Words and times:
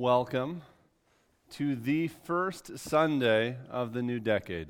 Welcome 0.00 0.62
to 1.54 1.74
the 1.74 2.06
first 2.06 2.78
Sunday 2.78 3.56
of 3.68 3.92
the 3.92 4.00
new 4.00 4.20
decade. 4.20 4.68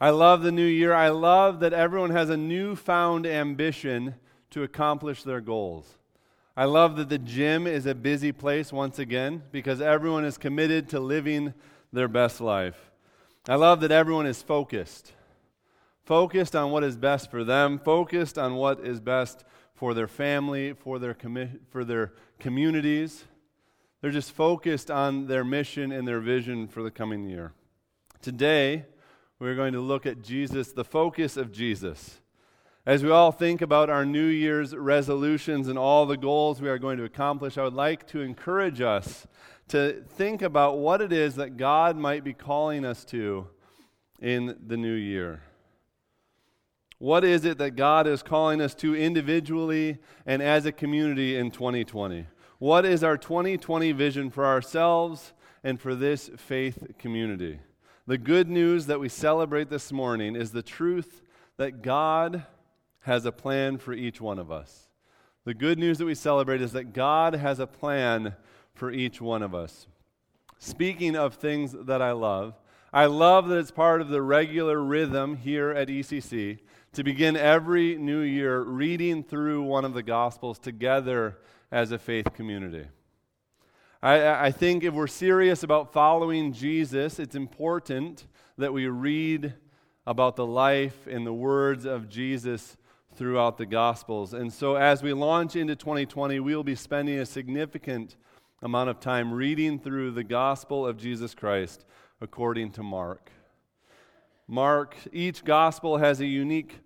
I 0.00 0.08
love 0.08 0.40
the 0.40 0.50
new 0.50 0.64
year. 0.64 0.94
I 0.94 1.10
love 1.10 1.60
that 1.60 1.74
everyone 1.74 2.12
has 2.12 2.30
a 2.30 2.36
newfound 2.38 3.26
ambition 3.26 4.14
to 4.52 4.62
accomplish 4.62 5.22
their 5.22 5.42
goals. 5.42 5.98
I 6.56 6.64
love 6.64 6.96
that 6.96 7.10
the 7.10 7.18
gym 7.18 7.66
is 7.66 7.84
a 7.84 7.94
busy 7.94 8.32
place 8.32 8.72
once 8.72 8.98
again 8.98 9.42
because 9.52 9.82
everyone 9.82 10.24
is 10.24 10.38
committed 10.38 10.88
to 10.88 10.98
living 10.98 11.52
their 11.92 12.08
best 12.08 12.40
life. 12.40 12.90
I 13.46 13.56
love 13.56 13.82
that 13.82 13.92
everyone 13.92 14.24
is 14.24 14.40
focused. 14.40 15.12
Focused 16.06 16.56
on 16.56 16.70
what 16.70 16.84
is 16.84 16.96
best 16.96 17.30
for 17.30 17.44
them, 17.44 17.78
focused 17.78 18.38
on 18.38 18.54
what 18.54 18.80
is 18.80 18.98
best 18.98 19.44
for 19.74 19.92
their 19.92 20.08
family, 20.08 20.72
for 20.72 20.98
their, 20.98 21.12
commi- 21.12 21.58
for 21.68 21.84
their 21.84 22.14
communities 22.38 23.24
they're 24.02 24.10
just 24.10 24.32
focused 24.32 24.90
on 24.90 25.28
their 25.28 25.44
mission 25.44 25.92
and 25.92 26.06
their 26.06 26.20
vision 26.20 26.66
for 26.68 26.82
the 26.82 26.90
coming 26.90 27.24
year. 27.24 27.52
Today, 28.20 28.84
we're 29.38 29.54
going 29.54 29.72
to 29.72 29.80
look 29.80 30.06
at 30.06 30.22
Jesus, 30.22 30.72
the 30.72 30.84
focus 30.84 31.36
of 31.36 31.52
Jesus. 31.52 32.20
As 32.84 33.04
we 33.04 33.10
all 33.10 33.30
think 33.30 33.62
about 33.62 33.90
our 33.90 34.04
New 34.04 34.26
Year's 34.26 34.74
resolutions 34.74 35.68
and 35.68 35.78
all 35.78 36.04
the 36.04 36.16
goals 36.16 36.60
we 36.60 36.68
are 36.68 36.78
going 36.78 36.98
to 36.98 37.04
accomplish, 37.04 37.56
I 37.56 37.62
would 37.62 37.74
like 37.74 38.06
to 38.08 38.20
encourage 38.20 38.80
us 38.80 39.26
to 39.68 40.02
think 40.16 40.42
about 40.42 40.78
what 40.78 41.00
it 41.00 41.12
is 41.12 41.36
that 41.36 41.56
God 41.56 41.96
might 41.96 42.24
be 42.24 42.32
calling 42.32 42.84
us 42.84 43.04
to 43.06 43.46
in 44.20 44.56
the 44.66 44.76
new 44.76 44.94
year. 44.94 45.42
What 46.98 47.24
is 47.24 47.44
it 47.44 47.58
that 47.58 47.76
God 47.76 48.08
is 48.08 48.22
calling 48.22 48.60
us 48.60 48.74
to 48.76 48.96
individually 48.96 49.98
and 50.26 50.42
as 50.42 50.66
a 50.66 50.72
community 50.72 51.36
in 51.36 51.52
2020? 51.52 52.26
What 52.62 52.84
is 52.84 53.02
our 53.02 53.16
2020 53.16 53.90
vision 53.90 54.30
for 54.30 54.46
ourselves 54.46 55.32
and 55.64 55.80
for 55.80 55.96
this 55.96 56.30
faith 56.36 56.92
community? 56.96 57.58
The 58.06 58.18
good 58.18 58.48
news 58.48 58.86
that 58.86 59.00
we 59.00 59.08
celebrate 59.08 59.68
this 59.68 59.90
morning 59.90 60.36
is 60.36 60.52
the 60.52 60.62
truth 60.62 61.22
that 61.56 61.82
God 61.82 62.44
has 63.00 63.26
a 63.26 63.32
plan 63.32 63.78
for 63.78 63.92
each 63.92 64.20
one 64.20 64.38
of 64.38 64.52
us. 64.52 64.86
The 65.44 65.54
good 65.54 65.76
news 65.76 65.98
that 65.98 66.04
we 66.04 66.14
celebrate 66.14 66.62
is 66.62 66.70
that 66.70 66.92
God 66.92 67.34
has 67.34 67.58
a 67.58 67.66
plan 67.66 68.36
for 68.74 68.92
each 68.92 69.20
one 69.20 69.42
of 69.42 69.56
us. 69.56 69.88
Speaking 70.60 71.16
of 71.16 71.34
things 71.34 71.74
that 71.76 72.00
I 72.00 72.12
love, 72.12 72.54
I 72.92 73.06
love 73.06 73.48
that 73.48 73.58
it's 73.58 73.72
part 73.72 74.00
of 74.00 74.08
the 74.08 74.22
regular 74.22 74.80
rhythm 74.80 75.36
here 75.36 75.72
at 75.72 75.88
ECC 75.88 76.60
to 76.92 77.02
begin 77.02 77.36
every 77.36 77.96
new 77.96 78.20
year 78.20 78.60
reading 78.60 79.24
through 79.24 79.62
one 79.62 79.84
of 79.84 79.94
the 79.94 80.02
Gospels 80.04 80.60
together 80.60 81.38
as 81.72 81.90
a 81.90 81.98
faith 81.98 82.34
community. 82.34 82.86
I, 84.02 84.46
I 84.46 84.50
think 84.52 84.84
if 84.84 84.92
we're 84.92 85.06
serious 85.06 85.62
about 85.62 85.92
following 85.92 86.52
Jesus, 86.52 87.18
it's 87.18 87.34
important 87.34 88.26
that 88.58 88.74
we 88.74 88.86
read 88.86 89.54
about 90.06 90.36
the 90.36 90.46
life 90.46 91.06
and 91.06 91.26
the 91.26 91.32
words 91.32 91.86
of 91.86 92.10
Jesus 92.10 92.76
throughout 93.14 93.56
the 93.56 93.66
Gospels. 93.66 94.34
And 94.34 94.52
so, 94.52 94.74
as 94.74 95.02
we 95.02 95.14
launch 95.14 95.56
into 95.56 95.74
2020, 95.74 96.40
we'll 96.40 96.62
be 96.62 96.74
spending 96.74 97.18
a 97.18 97.26
significant 97.26 98.16
amount 98.60 98.90
of 98.90 99.00
time 99.00 99.32
reading 99.32 99.78
through 99.78 100.10
the 100.10 100.24
Gospel 100.24 100.86
of 100.86 100.98
Jesus 100.98 101.34
Christ 101.34 101.86
according 102.20 102.72
to 102.72 102.82
Mark. 102.82 103.30
Mark, 104.46 104.94
each 105.10 105.42
Gospel 105.42 105.96
has 105.96 106.20
a 106.20 106.26
unique 106.26 106.80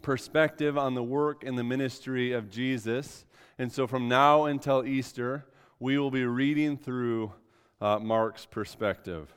perspective 0.00 0.78
on 0.78 0.94
the 0.94 1.02
work 1.02 1.44
and 1.44 1.58
the 1.58 1.64
ministry 1.64 2.32
of 2.32 2.48
Jesus. 2.48 3.25
And 3.58 3.72
so 3.72 3.86
from 3.86 4.06
now 4.06 4.44
until 4.44 4.84
Easter, 4.84 5.46
we 5.80 5.96
will 5.98 6.10
be 6.10 6.26
reading 6.26 6.76
through 6.76 7.32
uh, 7.80 7.98
Mark's 7.98 8.44
perspective. 8.44 9.32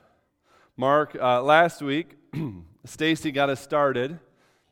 Mark, 0.75 1.15
uh, 1.19 1.41
last 1.41 1.81
week, 1.81 2.17
Stacy 2.85 3.31
got 3.31 3.49
us 3.49 3.61
started 3.61 4.19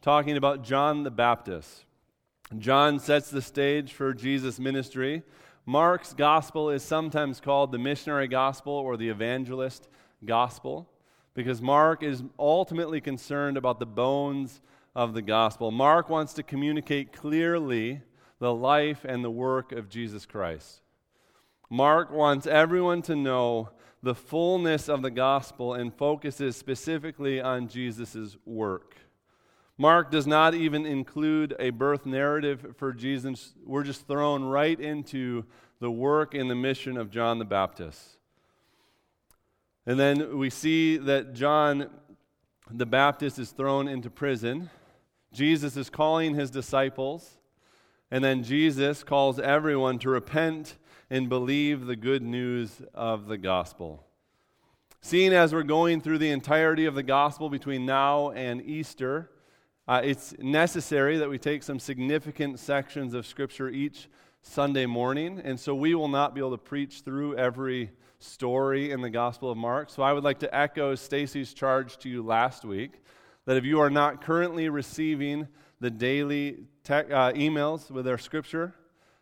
talking 0.02 0.38
about 0.38 0.64
John 0.64 1.04
the 1.04 1.12
Baptist. 1.12 1.86
John 2.58 3.00
sets 3.00 3.30
the 3.30 3.42
stage 3.42 3.94
for 3.94 4.14
Jesus' 4.14 4.60
ministry. 4.60 5.24
Mark's 5.66 6.14
gospel 6.14 6.70
is 6.70 6.84
sometimes 6.84 7.40
called 7.40 7.72
the 7.72 7.78
missionary 7.78 8.28
gospel 8.28 8.74
or 8.74 8.96
the 8.96 9.10
evangelist 9.10 9.88
gospel 10.26 10.90
because 11.34 11.62
Mark 11.62 12.04
is 12.04 12.24
ultimately 12.40 13.00
concerned 13.00 13.58
about 13.58 13.80
the 13.80 13.86
bones 13.86 14.62
of 14.96 15.14
the 15.14 15.22
gospel. 15.22 15.72
Mark 15.72 16.10
wants 16.10 16.34
to 16.34 16.44
communicate 16.44 17.14
clearly 17.14 18.02
the 18.40 18.54
life 18.54 19.04
and 19.04 19.24
the 19.24 19.32
work 19.32 19.72
of 19.72 19.90
Jesus 19.90 20.26
Christ. 20.26 20.82
Mark 21.70 22.12
wants 22.12 22.48
everyone 22.48 23.02
to 23.04 23.16
know 23.16 23.70
the 24.04 24.16
fullness 24.16 24.88
of 24.88 25.02
the 25.02 25.12
gospel 25.12 25.74
and 25.74 25.94
focuses 25.94 26.56
specifically 26.56 27.42
on 27.42 27.68
Jesus' 27.68 28.38
work. 28.46 28.96
Mark 29.78 30.10
does 30.10 30.26
not 30.26 30.54
even 30.54 30.86
include 30.86 31.56
a 31.60 31.70
birth 31.72 32.06
narrative 32.06 32.76
for 32.78 32.94
Jesus. 32.94 33.54
We're 33.64 33.84
just 33.84 34.08
thrown 34.08 34.44
right 34.44 34.80
into 34.80 35.46
the 35.80 35.92
work 35.92 36.34
and 36.34 36.50
the 36.50 36.56
mission 36.56 36.98
of 36.98 37.12
John 37.12 37.38
the 37.38 37.46
Baptist. 37.46 38.18
And 39.86 40.00
then 40.00 40.38
we 40.38 40.50
see 40.50 40.98
that 40.98 41.34
John 41.34 41.90
the 42.70 42.86
Baptist 42.86 43.40
is 43.40 43.52
thrown 43.52 43.88
into 43.88 44.10
prison. 44.10 44.70
Jesus 45.32 45.78
is 45.78 45.90
calling 45.90 46.36
his 46.36 46.50
disciples 46.50 47.38
and 48.10 48.24
then 48.24 48.44
Jesus 48.44 49.04
calls 49.04 49.40
everyone 49.40 50.00
to 50.00 50.10
repent 50.10 50.78
and 51.10 51.30
believe 51.30 51.86
the 51.86 51.96
good 51.96 52.22
news 52.22 52.82
of 52.94 53.28
the 53.28 53.38
gospel. 53.38 54.04
Seeing 55.02 55.34
as 55.34 55.54
we're 55.54 55.64
going 55.64 56.02
through 56.02 56.18
the 56.18 56.32
entirety 56.32 56.86
of 56.86 56.96
the 56.96 57.04
gospel 57.04 57.50
between 57.50 57.86
now 57.86 58.32
and 58.32 58.62
Easter, 58.62 59.30
uh, 59.88 60.02
it's 60.04 60.34
necessary 60.40 61.18
that 61.18 61.30
we 61.30 61.38
take 61.38 61.64
some 61.64 61.80
significant 61.80 62.60
sections 62.60 63.14
of 63.14 63.26
Scripture 63.26 63.70
each 63.70 64.10
Sunday 64.42 64.86
morning. 64.86 65.40
And 65.44 65.60
so 65.60 65.74
we 65.76 65.96
will 65.96 66.10
not 66.10 66.34
be 66.34 66.42
able 66.42 66.52
to 66.52 66.58
preach 66.58 67.02
through 67.02 67.38
every 67.38 67.92
story 68.20 68.92
in 68.92 69.02
the 69.02 69.10
Gospel 69.10 69.52
of 69.52 69.58
Mark. 69.58 69.90
So 69.90 70.04
I 70.04 70.12
would 70.12 70.24
like 70.24 70.40
to 70.40 70.54
echo 70.54 70.96
Stacy's 70.96 71.54
charge 71.54 71.98
to 72.00 72.10
you 72.10 72.22
last 72.22 72.66
week 72.66 73.02
that 73.46 73.56
if 73.56 73.64
you 73.64 73.80
are 73.80 73.90
not 73.90 74.22
currently 74.22 74.68
receiving 74.68 75.48
the 75.80 75.90
daily 75.90 76.58
te- 76.84 76.94
uh, 76.94 77.32
emails 77.34 77.92
with 77.92 78.08
our 78.08 78.18
scripture. 78.18 78.74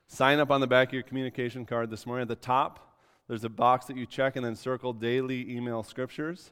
Sign 0.07 0.39
up 0.39 0.51
on 0.51 0.61
the 0.61 0.67
back 0.67 0.89
of 0.89 0.93
your 0.93 1.03
communication 1.03 1.65
card 1.65 1.89
this 1.89 2.05
morning. 2.05 2.23
At 2.23 2.27
the 2.27 2.35
top, 2.35 2.99
there's 3.27 3.43
a 3.43 3.49
box 3.49 3.87
that 3.87 3.97
you 3.97 4.05
check 4.05 4.35
and 4.35 4.45
then 4.45 4.55
circle 4.55 4.93
daily 4.93 5.49
email 5.51 5.83
scriptures. 5.83 6.51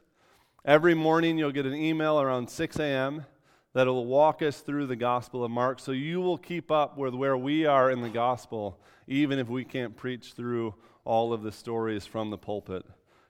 Every 0.64 0.94
morning, 0.94 1.38
you'll 1.38 1.52
get 1.52 1.66
an 1.66 1.74
email 1.74 2.20
around 2.20 2.50
6 2.50 2.78
a.m. 2.78 3.26
that 3.74 3.86
will 3.86 4.06
walk 4.06 4.42
us 4.42 4.60
through 4.60 4.86
the 4.86 4.96
Gospel 4.96 5.44
of 5.44 5.50
Mark. 5.50 5.78
So 5.78 5.92
you 5.92 6.20
will 6.20 6.38
keep 6.38 6.70
up 6.70 6.98
with 6.98 7.14
where 7.14 7.36
we 7.36 7.64
are 7.64 7.90
in 7.90 8.02
the 8.02 8.08
Gospel, 8.08 8.80
even 9.06 9.38
if 9.38 9.48
we 9.48 9.64
can't 9.64 9.96
preach 9.96 10.32
through 10.32 10.74
all 11.04 11.32
of 11.32 11.42
the 11.42 11.52
stories 11.52 12.06
from 12.06 12.30
the 12.30 12.38
pulpit. 12.38 12.84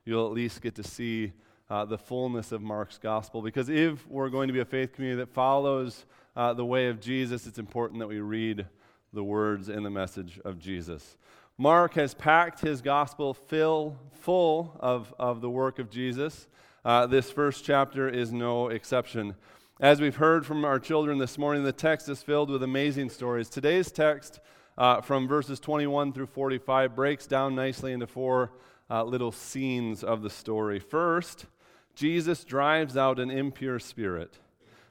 You'll 0.05 0.27
at 0.27 0.33
least 0.33 0.63
get 0.63 0.75
to 0.77 0.83
see 0.83 1.33
uh, 1.69 1.85
the 1.85 1.99
fullness 1.99 2.53
of 2.53 2.63
Mark's 2.63 2.99
Gospel. 2.99 3.43
Because 3.43 3.69
if 3.69 4.07
we're 4.09 4.31
going 4.31 4.49
to 4.49 4.55
be 4.55 4.61
a 4.61 4.65
faith 4.65 4.93
community 4.93 5.19
that 5.19 5.35
follows 5.35 6.07
uh, 6.37 6.53
the 6.53 6.65
way 6.65 6.89
of 6.89 7.01
Jesus, 7.01 7.47
it's 7.47 7.59
important 7.59 8.01
that 8.01 8.09
we 8.09 8.21
read 8.21 8.67
the 9.13 9.25
words 9.25 9.69
and 9.69 9.85
the 9.85 9.91
message 9.91 10.41
of 10.45 10.59
Jesus. 10.59 11.17
Mark 11.57 11.95
has 11.95 12.15
packed 12.15 12.61
his 12.61 12.83
gospel 12.83 13.33
fill, 13.33 13.97
full 14.13 14.77
of, 14.81 15.15
of 15.19 15.41
the 15.41 15.51
work 15.51 15.79
of 15.79 15.89
Jesus. 15.89 16.49
Uh, 16.85 17.07
this 17.07 17.31
first 17.31 17.65
chapter 17.65 18.09
is 18.09 18.33
no 18.33 18.69
exception. 18.69 19.37
As 19.81 20.01
we've 20.01 20.17
heard 20.17 20.45
from 20.45 20.65
our 20.65 20.81
children 20.81 21.19
this 21.19 21.39
morning, 21.39 21.63
the 21.63 21.73
text 21.73 22.09
is 22.09 22.23
filled 22.23 22.51
with 22.51 22.63
amazing 22.63 23.11
stories. 23.11 23.49
Today's 23.49 23.93
text, 23.93 24.41
uh, 24.77 25.01
from 25.01 25.29
verses 25.29 25.61
21 25.61 26.13
through 26.13 26.27
45, 26.27 26.97
breaks 26.97 27.27
down 27.27 27.55
nicely 27.55 27.93
into 27.93 28.07
four 28.07 28.51
uh, 28.91 29.05
little 29.05 29.33
scenes 29.33 30.03
of 30.03 30.23
the 30.23 30.31
story. 30.31 30.81
First, 30.81 31.47
Jesus 31.95 32.45
drives 32.45 32.97
out 32.97 33.21
an 33.21 33.31
impure 33.31 33.79
spirit. 33.79 34.39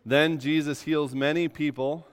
Then 0.05 0.39
Jesus 0.39 0.83
heals 0.83 1.15
many 1.15 1.47
people 1.47 2.07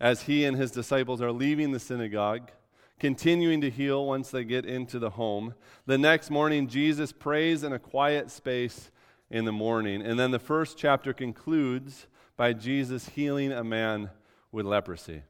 as 0.00 0.22
he 0.22 0.44
and 0.44 0.56
his 0.56 0.70
disciples 0.70 1.20
are 1.20 1.32
leaving 1.32 1.72
the 1.72 1.78
synagogue, 1.78 2.50
continuing 2.98 3.60
to 3.60 3.70
heal 3.70 4.06
once 4.06 4.30
they 4.30 4.44
get 4.44 4.64
into 4.64 4.98
the 4.98 5.10
home. 5.10 5.54
The 5.86 5.98
next 5.98 6.30
morning, 6.30 6.68
Jesus 6.68 7.12
prays 7.12 7.62
in 7.62 7.72
a 7.72 7.78
quiet 7.78 8.30
space 8.30 8.90
in 9.30 9.44
the 9.44 9.52
morning. 9.52 10.02
And 10.02 10.18
then 10.18 10.30
the 10.30 10.38
first 10.38 10.76
chapter 10.76 11.12
concludes 11.12 12.06
by 12.36 12.52
Jesus 12.52 13.08
healing 13.10 13.52
a 13.52 13.64
man 13.64 14.10
with 14.50 14.66
leprosy. 14.66 15.22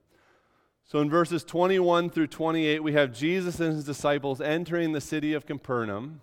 So 0.84 0.98
in 0.98 1.08
verses 1.08 1.44
21 1.44 2.10
through 2.10 2.26
28, 2.26 2.82
we 2.82 2.92
have 2.92 3.14
Jesus 3.14 3.60
and 3.60 3.74
his 3.74 3.84
disciples 3.84 4.40
entering 4.40 4.92
the 4.92 5.00
city 5.00 5.32
of 5.32 5.46
Capernaum. 5.46 6.20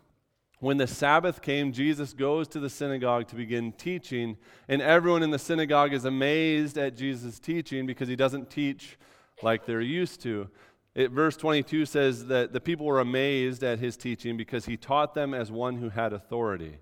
When 0.59 0.77
the 0.77 0.87
Sabbath 0.87 1.41
came, 1.41 1.71
Jesus 1.71 2.13
goes 2.13 2.47
to 2.49 2.59
the 2.59 2.69
synagogue 2.69 3.29
to 3.29 3.35
begin 3.35 3.71
teaching, 3.71 4.37
and 4.67 4.81
everyone 4.81 5.23
in 5.23 5.31
the 5.31 5.39
synagogue 5.39 5.93
is 5.93 6.03
amazed 6.03 6.77
at 6.77 6.97
Jesus' 6.97 7.39
teaching 7.39 7.85
because 7.85 8.09
he 8.09 8.17
doesn't 8.17 8.49
teach 8.49 8.97
like 9.41 9.65
they're 9.65 9.79
used 9.79 10.21
to. 10.23 10.49
It, 10.95 11.11
verse 11.11 11.37
22 11.37 11.85
says 11.85 12.25
that 12.25 12.51
the 12.51 12.59
people 12.59 12.85
were 12.85 12.99
amazed 12.99 13.63
at 13.63 13.79
his 13.79 13.95
teaching 13.95 14.35
because 14.35 14.65
he 14.65 14.75
taught 14.75 15.13
them 15.13 15.33
as 15.33 15.49
one 15.49 15.77
who 15.77 15.89
had 15.89 16.11
authority. 16.11 16.79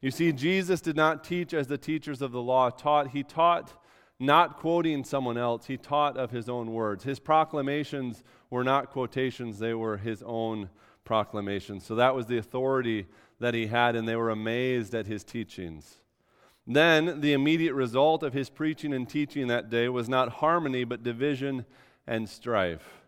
You 0.00 0.12
see, 0.12 0.32
Jesus 0.32 0.80
did 0.80 0.94
not 0.94 1.24
teach 1.24 1.52
as 1.52 1.66
the 1.66 1.78
teachers 1.78 2.22
of 2.22 2.30
the 2.30 2.42
law 2.42 2.70
taught. 2.70 3.08
He 3.08 3.24
taught 3.24 3.72
not 4.20 4.58
quoting 4.58 5.02
someone 5.02 5.36
else, 5.36 5.66
he 5.66 5.76
taught 5.76 6.16
of 6.16 6.30
his 6.30 6.48
own 6.48 6.72
words. 6.72 7.02
His 7.02 7.18
proclamations 7.18 8.22
were 8.50 8.62
not 8.62 8.90
quotations, 8.90 9.58
they 9.58 9.74
were 9.74 9.96
his 9.96 10.22
own 10.24 10.70
proclamations. 11.04 11.84
So 11.84 11.94
that 11.96 12.14
was 12.14 12.26
the 12.26 12.38
authority 12.38 13.06
that 13.40 13.54
he 13.54 13.66
had, 13.66 13.96
and 13.96 14.06
they 14.06 14.16
were 14.16 14.30
amazed 14.30 14.94
at 14.94 15.06
his 15.06 15.24
teachings. 15.24 15.98
Then, 16.66 17.20
the 17.20 17.32
immediate 17.32 17.74
result 17.74 18.22
of 18.22 18.32
his 18.32 18.48
preaching 18.48 18.94
and 18.94 19.08
teaching 19.08 19.48
that 19.48 19.68
day 19.68 19.88
was 19.88 20.08
not 20.08 20.34
harmony, 20.34 20.84
but 20.84 21.02
division 21.02 21.64
and 22.06 22.28
strife. 22.28 23.02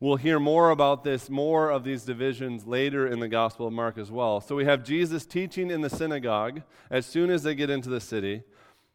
We'll 0.00 0.16
hear 0.16 0.40
more 0.40 0.70
about 0.70 1.04
this, 1.04 1.28
more 1.28 1.70
of 1.70 1.84
these 1.84 2.04
divisions 2.04 2.66
later 2.66 3.06
in 3.06 3.20
the 3.20 3.28
Gospel 3.28 3.66
of 3.66 3.72
Mark 3.72 3.98
as 3.98 4.10
well. 4.10 4.40
So 4.40 4.54
we 4.54 4.64
have 4.64 4.82
Jesus 4.82 5.26
teaching 5.26 5.70
in 5.70 5.82
the 5.82 5.90
synagogue 5.90 6.62
as 6.90 7.04
soon 7.04 7.30
as 7.30 7.42
they 7.42 7.54
get 7.54 7.68
into 7.68 7.90
the 7.90 8.00
city. 8.00 8.42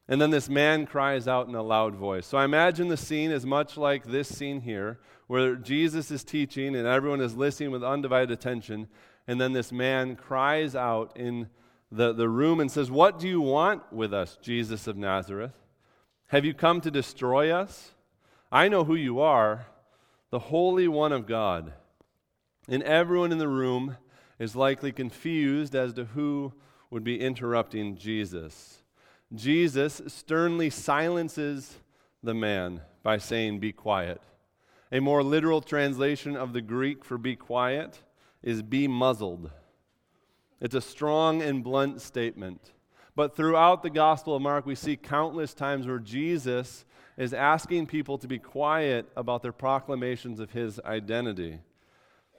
And 0.08 0.22
then 0.22 0.30
this 0.30 0.50
man 0.50 0.86
cries 0.86 1.28
out 1.28 1.48
in 1.48 1.56
a 1.56 1.64
loud 1.64 1.96
voice. 1.96 2.28
So 2.28 2.38
I 2.38 2.46
imagine 2.46 2.90
the 2.90 2.98
scene 2.98 3.32
is 3.32 3.46
much 3.46 3.76
like 3.76 4.06
this 4.06 4.28
scene 4.28 4.62
here, 4.62 5.00
where 5.28 5.56
Jesus 5.56 6.12
is 6.12 6.24
teaching 6.24 6.76
and 6.76 6.88
everyone 6.88 7.22
is 7.22 7.36
listening 7.36 7.72
with 7.72 7.84
undivided 7.84 8.32
attention. 8.32 8.88
And 9.28 9.42
then 9.42 9.54
this 9.54 9.72
man 9.72 10.16
cries 10.16 10.76
out 10.76 11.18
in 11.18 11.50
the, 11.92 12.14
the 12.14 12.30
room 12.30 12.60
and 12.60 12.72
says, 12.72 12.92
What 12.92 13.18
do 13.18 13.28
you 13.28 13.42
want 13.42 13.92
with 13.92 14.14
us, 14.14 14.38
Jesus 14.42 14.86
of 14.86 14.96
Nazareth? 14.96 15.54
Have 16.28 16.46
you 16.46 16.54
come 16.54 16.82
to 16.82 16.92
destroy 16.92 17.52
us? 17.52 17.92
I 18.52 18.68
know 18.68 18.84
who 18.84 18.96
you 18.96 19.20
are 19.20 19.66
the 20.36 20.40
Holy 20.40 20.88
One 20.88 21.14
of 21.14 21.28
God. 21.28 21.72
And 22.68 22.84
everyone 22.84 23.32
in 23.32 23.38
the 23.38 23.48
room 23.48 23.96
is 24.38 24.56
likely 24.56 24.92
confused 24.92 25.76
as 25.76 25.94
to 25.94 26.06
who 26.06 26.52
would 26.90 27.04
be 27.04 27.22
interrupting 27.22 27.96
Jesus. 27.96 28.82
Jesus 29.36 30.02
sternly 30.08 30.70
silences 30.70 31.78
the 32.24 32.34
man 32.34 32.82
by 33.04 33.18
saying, 33.18 33.60
Be 33.60 33.72
quiet. 33.72 34.22
A 34.92 35.00
more 35.00 35.24
literal 35.24 35.62
translation 35.62 36.36
of 36.36 36.54
the 36.54 36.62
Greek 36.62 37.04
for 37.04 37.18
be 37.18 37.36
quiet 37.36 38.02
is 38.42 38.62
be 38.62 38.88
muzzled. 38.88 39.52
It's 40.62 40.76
a 40.76 40.82
strong 40.82 41.42
and 41.42 41.64
blunt 41.64 42.02
statement. 42.02 42.72
But 43.16 43.36
throughout 43.36 43.84
the 43.84 43.90
Gospel 43.90 44.36
of 44.36 44.42
Mark, 44.42 44.66
we 44.66 44.76
see 44.76 44.96
countless 44.96 45.54
times 45.54 45.88
where 45.88 46.00
Jesus 46.00 46.86
is 47.18 47.34
asking 47.34 47.88
people 47.88 48.18
to 48.18 48.28
be 48.28 48.40
quiet 48.40 49.10
about 49.16 49.42
their 49.42 49.54
proclamations 49.54 50.40
of 50.40 50.52
his 50.52 50.80
identity. 50.82 51.60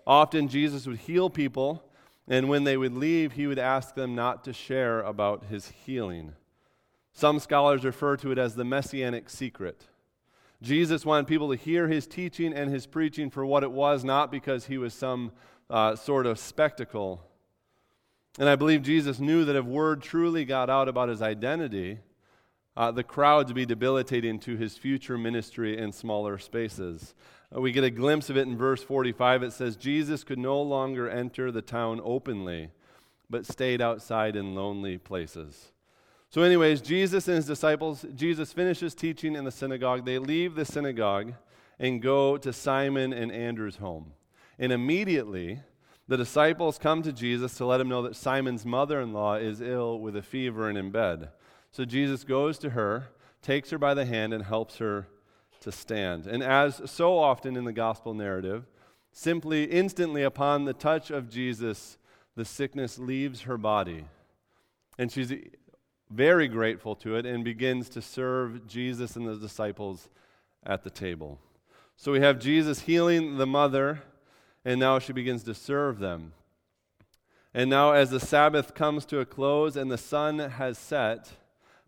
Often 0.06 0.48
Jesus 0.48 0.86
would 0.86 0.98
heal 0.98 1.30
people, 1.30 1.82
and 2.28 2.48
when 2.48 2.64
they 2.64 2.76
would 2.76 2.94
leave, 2.94 3.32
he 3.32 3.46
would 3.46 3.58
ask 3.58 3.94
them 3.94 4.14
not 4.14 4.44
to 4.44 4.52
share 4.52 5.00
about 5.00 5.44
his 5.46 5.68
healing. 5.84 6.34
Some 7.16 7.38
scholars 7.38 7.82
refer 7.82 8.18
to 8.18 8.30
it 8.30 8.36
as 8.36 8.56
the 8.56 8.64
messianic 8.64 9.30
secret. 9.30 9.86
Jesus 10.60 11.06
wanted 11.06 11.26
people 11.26 11.48
to 11.48 11.56
hear 11.56 11.88
his 11.88 12.06
teaching 12.06 12.52
and 12.52 12.70
his 12.70 12.84
preaching 12.84 13.30
for 13.30 13.46
what 13.46 13.62
it 13.62 13.72
was, 13.72 14.04
not 14.04 14.30
because 14.30 14.66
he 14.66 14.76
was 14.76 14.92
some 14.92 15.32
uh, 15.70 15.96
sort 15.96 16.26
of 16.26 16.38
spectacle. 16.38 17.22
And 18.38 18.50
I 18.50 18.54
believe 18.54 18.82
Jesus 18.82 19.18
knew 19.18 19.46
that 19.46 19.56
if 19.56 19.64
word 19.64 20.02
truly 20.02 20.44
got 20.44 20.68
out 20.68 20.90
about 20.90 21.08
his 21.08 21.22
identity, 21.22 22.00
uh, 22.76 22.90
the 22.90 23.02
crowd 23.02 23.46
would 23.46 23.56
be 23.56 23.64
debilitating 23.64 24.38
to 24.40 24.58
his 24.58 24.76
future 24.76 25.16
ministry 25.16 25.78
in 25.78 25.92
smaller 25.92 26.36
spaces. 26.36 27.14
Uh, 27.50 27.62
we 27.62 27.72
get 27.72 27.82
a 27.82 27.88
glimpse 27.88 28.28
of 28.28 28.36
it 28.36 28.46
in 28.46 28.58
verse 28.58 28.82
45. 28.82 29.42
It 29.42 29.52
says, 29.54 29.76
Jesus 29.76 30.22
could 30.22 30.38
no 30.38 30.60
longer 30.60 31.08
enter 31.08 31.50
the 31.50 31.62
town 31.62 31.98
openly, 32.04 32.72
but 33.30 33.46
stayed 33.46 33.80
outside 33.80 34.36
in 34.36 34.54
lonely 34.54 34.98
places. 34.98 35.72
So, 36.28 36.42
anyways, 36.42 36.80
Jesus 36.80 37.28
and 37.28 37.36
his 37.36 37.46
disciples, 37.46 38.04
Jesus 38.14 38.52
finishes 38.52 38.94
teaching 38.94 39.36
in 39.36 39.44
the 39.44 39.50
synagogue. 39.50 40.04
They 40.04 40.18
leave 40.18 40.54
the 40.54 40.64
synagogue 40.64 41.34
and 41.78 42.02
go 42.02 42.36
to 42.36 42.52
Simon 42.52 43.12
and 43.12 43.30
Andrew's 43.30 43.76
home. 43.76 44.12
And 44.58 44.72
immediately, 44.72 45.60
the 46.08 46.16
disciples 46.16 46.78
come 46.78 47.02
to 47.02 47.12
Jesus 47.12 47.56
to 47.56 47.66
let 47.66 47.80
him 47.80 47.88
know 47.88 48.02
that 48.02 48.16
Simon's 48.16 48.64
mother 48.64 49.00
in 49.00 49.12
law 49.12 49.34
is 49.34 49.60
ill 49.60 49.98
with 49.98 50.16
a 50.16 50.22
fever 50.22 50.68
and 50.68 50.78
in 50.78 50.90
bed. 50.90 51.30
So 51.70 51.84
Jesus 51.84 52.24
goes 52.24 52.58
to 52.58 52.70
her, 52.70 53.08
takes 53.42 53.70
her 53.70 53.78
by 53.78 53.94
the 53.94 54.06
hand, 54.06 54.32
and 54.32 54.44
helps 54.44 54.78
her 54.78 55.08
to 55.60 55.72
stand. 55.72 56.26
And 56.26 56.42
as 56.42 56.80
so 56.86 57.18
often 57.18 57.56
in 57.56 57.64
the 57.64 57.72
gospel 57.72 58.14
narrative, 58.14 58.66
simply 59.12 59.64
instantly 59.64 60.22
upon 60.22 60.64
the 60.64 60.72
touch 60.72 61.10
of 61.10 61.28
Jesus, 61.28 61.98
the 62.36 62.44
sickness 62.44 62.98
leaves 62.98 63.42
her 63.42 63.58
body. 63.58 64.04
And 64.98 65.10
she's 65.10 65.32
very 66.10 66.48
grateful 66.48 66.94
to 66.96 67.16
it 67.16 67.26
and 67.26 67.44
begins 67.44 67.88
to 67.90 68.02
serve 68.02 68.66
Jesus 68.66 69.16
and 69.16 69.26
the 69.26 69.36
disciples 69.36 70.08
at 70.64 70.84
the 70.84 70.90
table. 70.90 71.38
So 71.96 72.12
we 72.12 72.20
have 72.20 72.38
Jesus 72.38 72.80
healing 72.80 73.38
the 73.38 73.46
mother, 73.46 74.02
and 74.64 74.78
now 74.78 74.98
she 74.98 75.12
begins 75.12 75.42
to 75.44 75.54
serve 75.54 75.98
them. 75.98 76.32
And 77.54 77.70
now, 77.70 77.92
as 77.92 78.10
the 78.10 78.20
Sabbath 78.20 78.74
comes 78.74 79.06
to 79.06 79.20
a 79.20 79.24
close 79.24 79.76
and 79.76 79.90
the 79.90 79.96
sun 79.96 80.38
has 80.38 80.76
set, 80.76 81.32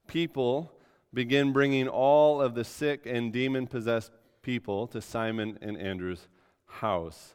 people 0.07 0.73
begin 1.13 1.53
bringing 1.53 1.89
all 1.89 2.41
of 2.41 2.55
the 2.55 2.65
sick 2.65 3.03
and 3.05 3.33
demon 3.33 3.67
possessed 3.67 4.13
people 4.41 4.87
to 4.87 5.03
Simon 5.03 5.59
and 5.61 5.77
Andrew's 5.77 6.27
house. 6.67 7.35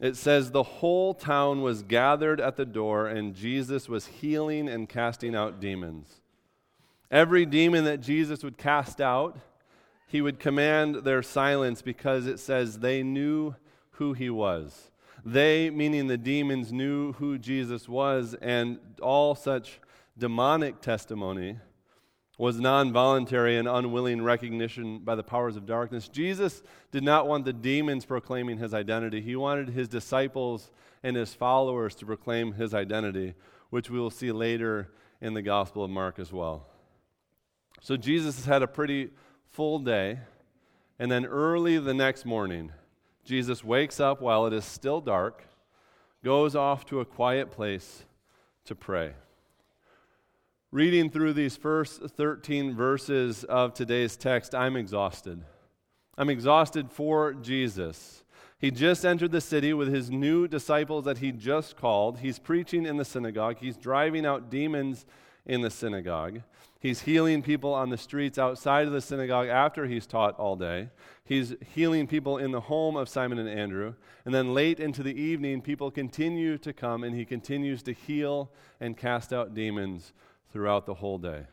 It 0.00 0.16
says 0.16 0.50
the 0.50 0.62
whole 0.62 1.12
town 1.12 1.60
was 1.60 1.82
gathered 1.82 2.40
at 2.40 2.56
the 2.56 2.64
door, 2.64 3.06
and 3.06 3.34
Jesus 3.34 3.86
was 3.86 4.06
healing 4.06 4.66
and 4.66 4.88
casting 4.88 5.34
out 5.34 5.60
demons. 5.60 6.22
Every 7.10 7.44
demon 7.44 7.84
that 7.84 8.00
Jesus 8.00 8.42
would 8.42 8.56
cast 8.56 9.00
out, 9.00 9.38
he 10.06 10.22
would 10.22 10.40
command 10.40 11.04
their 11.04 11.22
silence 11.22 11.82
because 11.82 12.26
it 12.26 12.40
says 12.40 12.78
they 12.78 13.02
knew 13.02 13.54
who 13.92 14.14
he 14.14 14.30
was. 14.30 14.90
They, 15.22 15.68
meaning 15.68 16.06
the 16.06 16.16
demons, 16.16 16.72
knew 16.72 17.12
who 17.12 17.36
Jesus 17.36 17.86
was, 17.86 18.34
and 18.40 18.78
all 19.02 19.34
such 19.34 19.80
demonic 20.16 20.80
testimony 20.80 21.58
was 22.40 22.58
non 22.58 22.90
voluntary 22.90 23.58
and 23.58 23.68
unwilling 23.68 24.22
recognition 24.22 24.98
by 25.00 25.14
the 25.14 25.22
powers 25.22 25.56
of 25.56 25.66
darkness. 25.66 26.08
Jesus 26.08 26.62
did 26.90 27.04
not 27.04 27.28
want 27.28 27.44
the 27.44 27.52
demons 27.52 28.06
proclaiming 28.06 28.56
his 28.56 28.72
identity. 28.72 29.20
He 29.20 29.36
wanted 29.36 29.68
his 29.68 29.88
disciples 29.88 30.70
and 31.02 31.16
his 31.16 31.34
followers 31.34 31.94
to 31.96 32.06
proclaim 32.06 32.54
his 32.54 32.72
identity, 32.72 33.34
which 33.68 33.90
we 33.90 34.00
will 34.00 34.10
see 34.10 34.32
later 34.32 34.90
in 35.20 35.34
the 35.34 35.42
Gospel 35.42 35.84
of 35.84 35.90
Mark 35.90 36.18
as 36.18 36.32
well. 36.32 36.66
So 37.82 37.98
Jesus 37.98 38.46
had 38.46 38.62
a 38.62 38.66
pretty 38.66 39.10
full 39.50 39.78
day, 39.78 40.20
and 40.98 41.12
then 41.12 41.26
early 41.26 41.76
the 41.76 41.92
next 41.92 42.24
morning, 42.24 42.72
Jesus 43.22 43.62
wakes 43.62 44.00
up 44.00 44.22
while 44.22 44.46
it 44.46 44.54
is 44.54 44.64
still 44.64 45.02
dark, 45.02 45.44
goes 46.24 46.56
off 46.56 46.86
to 46.86 47.00
a 47.00 47.04
quiet 47.04 47.50
place 47.50 48.06
to 48.64 48.74
pray. 48.74 49.12
Reading 50.72 51.10
through 51.10 51.32
these 51.32 51.56
first 51.56 52.00
13 52.00 52.76
verses 52.76 53.42
of 53.42 53.74
today's 53.74 54.16
text, 54.16 54.54
I'm 54.54 54.76
exhausted. 54.76 55.42
I'm 56.16 56.30
exhausted 56.30 56.92
for 56.92 57.32
Jesus. 57.32 58.22
He 58.56 58.70
just 58.70 59.04
entered 59.04 59.32
the 59.32 59.40
city 59.40 59.72
with 59.72 59.92
his 59.92 60.12
new 60.12 60.46
disciples 60.46 61.06
that 61.06 61.18
he 61.18 61.32
just 61.32 61.76
called. 61.76 62.20
He's 62.20 62.38
preaching 62.38 62.86
in 62.86 62.98
the 62.98 63.04
synagogue. 63.04 63.56
He's 63.58 63.76
driving 63.76 64.24
out 64.24 64.48
demons 64.48 65.06
in 65.44 65.62
the 65.62 65.70
synagogue. 65.70 66.42
He's 66.78 67.02
healing 67.02 67.42
people 67.42 67.74
on 67.74 67.90
the 67.90 67.98
streets 67.98 68.38
outside 68.38 68.86
of 68.86 68.92
the 68.92 69.00
synagogue 69.00 69.48
after 69.48 69.86
he's 69.86 70.06
taught 70.06 70.38
all 70.38 70.54
day. 70.54 70.90
He's 71.24 71.52
healing 71.74 72.06
people 72.06 72.38
in 72.38 72.52
the 72.52 72.60
home 72.60 72.94
of 72.94 73.08
Simon 73.08 73.40
and 73.40 73.48
Andrew. 73.48 73.94
And 74.24 74.32
then 74.32 74.54
late 74.54 74.78
into 74.78 75.02
the 75.02 75.20
evening, 75.20 75.62
people 75.62 75.90
continue 75.90 76.58
to 76.58 76.72
come 76.72 77.02
and 77.02 77.16
he 77.16 77.24
continues 77.24 77.82
to 77.82 77.92
heal 77.92 78.52
and 78.78 78.96
cast 78.96 79.32
out 79.32 79.52
demons 79.52 80.12
throughout 80.52 80.86
the 80.86 80.94
whole 80.94 81.18
day. 81.18 81.44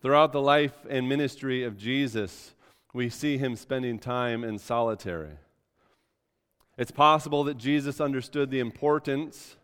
Throughout 0.00 0.32
the 0.32 0.40
life 0.40 0.74
and 0.88 1.08
ministry 1.08 1.62
of 1.62 1.76
Jesus, 1.76 2.54
we 2.92 3.08
see 3.08 3.38
him 3.38 3.56
spending 3.56 3.98
time 3.98 4.44
in 4.44 4.58
solitary. 4.58 5.38
It's 6.76 6.90
possible 6.90 7.44
that 7.44 7.58
Jesus 7.58 8.00
understood 8.00 8.50
the 8.50 8.60
importance 8.60 9.56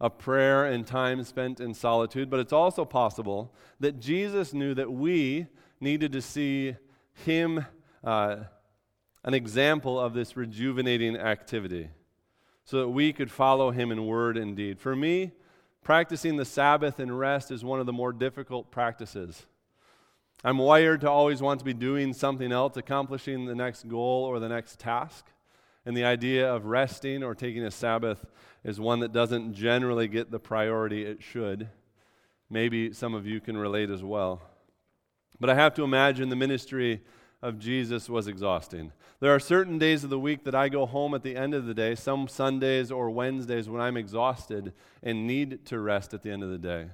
of 0.00 0.18
prayer 0.18 0.64
and 0.64 0.86
time 0.86 1.24
spent 1.24 1.60
in 1.60 1.74
solitude, 1.74 2.30
but 2.30 2.40
it's 2.40 2.52
also 2.52 2.84
possible 2.84 3.54
that 3.80 4.00
Jesus 4.00 4.52
knew 4.52 4.74
that 4.74 4.92
we 4.92 5.46
needed 5.80 6.12
to 6.12 6.22
see 6.22 6.76
him 7.24 7.64
uh, 8.02 8.36
an 9.24 9.34
example 9.34 9.98
of 9.98 10.14
this 10.14 10.36
rejuvenating 10.36 11.16
activity 11.16 11.88
so 12.64 12.80
that 12.80 12.88
we 12.88 13.12
could 13.12 13.30
follow 13.30 13.70
him 13.70 13.90
in 13.90 14.06
word 14.06 14.36
and 14.36 14.56
deed. 14.56 14.78
For 14.78 14.94
me, 14.94 15.32
Practicing 15.84 16.36
the 16.36 16.46
Sabbath 16.46 16.98
and 16.98 17.16
rest 17.16 17.50
is 17.50 17.62
one 17.62 17.78
of 17.78 17.84
the 17.84 17.92
more 17.92 18.10
difficult 18.10 18.70
practices. 18.70 19.44
I'm 20.42 20.56
wired 20.56 21.02
to 21.02 21.10
always 21.10 21.42
want 21.42 21.58
to 21.58 21.64
be 21.64 21.74
doing 21.74 22.14
something 22.14 22.50
else, 22.50 22.78
accomplishing 22.78 23.44
the 23.44 23.54
next 23.54 23.86
goal 23.86 24.24
or 24.24 24.40
the 24.40 24.48
next 24.48 24.78
task. 24.78 25.26
And 25.84 25.94
the 25.94 26.04
idea 26.04 26.50
of 26.50 26.64
resting 26.64 27.22
or 27.22 27.34
taking 27.34 27.64
a 27.64 27.70
Sabbath 27.70 28.24
is 28.64 28.80
one 28.80 29.00
that 29.00 29.12
doesn't 29.12 29.52
generally 29.52 30.08
get 30.08 30.30
the 30.30 30.38
priority 30.38 31.04
it 31.04 31.22
should. 31.22 31.68
Maybe 32.48 32.94
some 32.94 33.12
of 33.12 33.26
you 33.26 33.38
can 33.38 33.54
relate 33.54 33.90
as 33.90 34.02
well. 34.02 34.40
But 35.38 35.50
I 35.50 35.54
have 35.54 35.74
to 35.74 35.84
imagine 35.84 36.30
the 36.30 36.36
ministry 36.36 37.02
of 37.44 37.58
Jesus 37.58 38.08
was 38.08 38.26
exhausting. 38.26 38.90
There 39.20 39.34
are 39.34 39.38
certain 39.38 39.78
days 39.78 40.02
of 40.02 40.08
the 40.08 40.18
week 40.18 40.44
that 40.44 40.54
I 40.54 40.70
go 40.70 40.86
home 40.86 41.12
at 41.12 41.22
the 41.22 41.36
end 41.36 41.52
of 41.52 41.66
the 41.66 41.74
day, 41.74 41.94
some 41.94 42.26
Sundays 42.26 42.90
or 42.90 43.10
Wednesdays 43.10 43.68
when 43.68 43.82
I'm 43.82 43.98
exhausted 43.98 44.72
and 45.02 45.26
need 45.26 45.66
to 45.66 45.78
rest 45.78 46.14
at 46.14 46.22
the 46.22 46.30
end 46.30 46.42
of 46.42 46.48
the 46.48 46.58
day. 46.58 46.86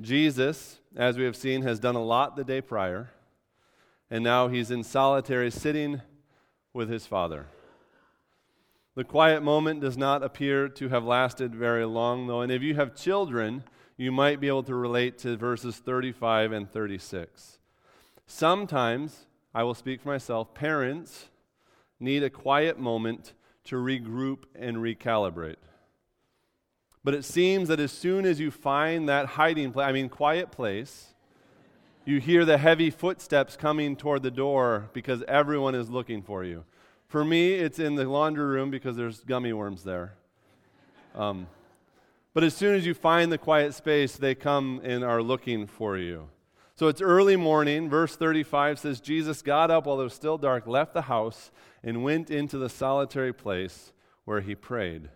Jesus, 0.00 0.78
as 0.94 1.18
we 1.18 1.24
have 1.24 1.34
seen, 1.34 1.62
has 1.62 1.80
done 1.80 1.96
a 1.96 2.04
lot 2.04 2.36
the 2.36 2.44
day 2.44 2.60
prior, 2.60 3.10
and 4.10 4.22
now 4.22 4.46
he's 4.46 4.70
in 4.70 4.84
solitary 4.84 5.50
sitting 5.50 6.00
with 6.72 6.88
his 6.88 7.04
Father. 7.04 7.46
The 8.94 9.02
quiet 9.04 9.42
moment 9.42 9.80
does 9.80 9.98
not 9.98 10.22
appear 10.22 10.68
to 10.68 10.88
have 10.90 11.04
lasted 11.04 11.52
very 11.52 11.84
long, 11.84 12.28
though, 12.28 12.42
and 12.42 12.52
if 12.52 12.62
you 12.62 12.76
have 12.76 12.94
children, 12.94 13.64
you 13.96 14.12
might 14.12 14.38
be 14.38 14.46
able 14.46 14.62
to 14.62 14.74
relate 14.74 15.18
to 15.18 15.36
verses 15.36 15.78
35 15.78 16.52
and 16.52 16.70
36. 16.70 17.55
Sometimes, 18.26 19.26
I 19.54 19.62
will 19.62 19.74
speak 19.74 20.02
for 20.02 20.08
myself, 20.08 20.52
parents 20.54 21.26
need 22.00 22.22
a 22.22 22.30
quiet 22.30 22.78
moment 22.78 23.32
to 23.64 23.76
regroup 23.76 24.44
and 24.54 24.76
recalibrate. 24.78 25.56
But 27.04 27.14
it 27.14 27.24
seems 27.24 27.68
that 27.68 27.78
as 27.78 27.92
soon 27.92 28.26
as 28.26 28.40
you 28.40 28.50
find 28.50 29.08
that 29.08 29.26
hiding 29.26 29.72
place, 29.72 29.86
I 29.86 29.92
mean, 29.92 30.08
quiet 30.08 30.50
place, 30.50 31.14
you 32.04 32.20
hear 32.20 32.44
the 32.44 32.58
heavy 32.58 32.90
footsteps 32.90 33.56
coming 33.56 33.96
toward 33.96 34.22
the 34.22 34.30
door 34.30 34.90
because 34.92 35.22
everyone 35.28 35.74
is 35.74 35.88
looking 35.88 36.22
for 36.22 36.44
you. 36.44 36.64
For 37.08 37.24
me, 37.24 37.52
it's 37.52 37.78
in 37.78 37.94
the 37.94 38.08
laundry 38.08 38.46
room 38.46 38.70
because 38.70 38.96
there's 38.96 39.20
gummy 39.20 39.52
worms 39.52 39.84
there. 39.84 40.14
Um, 41.14 41.46
but 42.34 42.44
as 42.44 42.54
soon 42.54 42.74
as 42.74 42.84
you 42.84 42.92
find 42.92 43.30
the 43.32 43.38
quiet 43.38 43.74
space, 43.74 44.16
they 44.16 44.34
come 44.34 44.80
and 44.84 45.04
are 45.04 45.22
looking 45.22 45.66
for 45.66 45.96
you. 45.96 46.28
So 46.78 46.88
it's 46.88 47.00
early 47.00 47.36
morning. 47.36 47.88
Verse 47.88 48.16
35 48.16 48.78
says 48.78 49.00
Jesus 49.00 49.40
got 49.40 49.70
up 49.70 49.86
while 49.86 49.98
it 49.98 50.04
was 50.04 50.12
still 50.12 50.36
dark, 50.36 50.66
left 50.66 50.92
the 50.92 51.02
house, 51.02 51.50
and 51.82 52.04
went 52.04 52.30
into 52.30 52.58
the 52.58 52.68
solitary 52.68 53.32
place 53.32 53.92
where 54.26 54.42
he 54.42 54.54
prayed. 54.54 55.08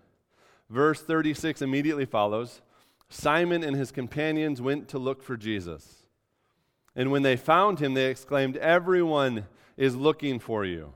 Verse 0.70 1.02
36 1.02 1.60
immediately 1.60 2.06
follows 2.06 2.62
Simon 3.10 3.62
and 3.62 3.76
his 3.76 3.92
companions 3.92 4.62
went 4.62 4.88
to 4.88 4.98
look 4.98 5.22
for 5.22 5.36
Jesus. 5.36 6.06
And 6.96 7.10
when 7.10 7.22
they 7.22 7.36
found 7.36 7.78
him, 7.78 7.92
they 7.92 8.06
exclaimed, 8.06 8.56
Everyone 8.56 9.46
is 9.76 9.94
looking 9.94 10.38
for 10.38 10.64
you. 10.64 10.94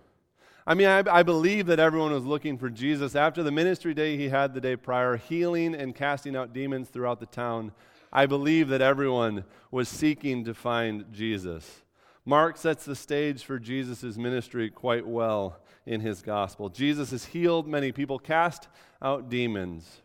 I 0.67 0.73
mean, 0.73 0.87
I, 0.87 1.03
I, 1.11 1.23
believe 1.23 1.67
that 1.67 1.79
everyone 1.79 2.13
was 2.13 2.25
looking 2.25 2.57
for 2.57 2.71
Jesus. 2.71 3.15
After 3.15 3.43
the 3.43 3.51
ministry 3.51 3.93
day 3.93 4.17
he 4.17 4.31
had 4.31 4.55
the 4.55 4.63
day 4.63 4.77
prior, 4.77 5.17
healing 5.17 5.75
and 5.75 5.95
casting 5.95 6.35
out 6.35 6.55
demons 6.55 6.89
throughout 6.89 7.21
the 7.21 7.27
town, 7.27 7.73
I 8.15 8.27
believe 8.27 8.69
that 8.69 8.81
everyone 8.81 9.45
was 9.73 9.89
seeking 9.89 10.45
to 10.45 10.55
find 10.55 11.13
Jesus. 11.13 11.83
Mark 12.25 12.57
sets 12.57 12.85
the 12.85 12.95
stage 12.95 13.43
for 13.43 13.59
Jesus' 13.59 14.17
ministry 14.17 14.71
quite 14.71 15.07
well 15.07 15.59
in 15.85 16.01
his 16.01 16.23
gospel. 16.23 16.69
Jesus 16.69 17.11
has 17.11 17.25
healed 17.27 17.67
many 17.67 17.91
people, 17.91 18.21
cast 18.21 18.69
out 19.03 19.29
demons. 19.29 20.01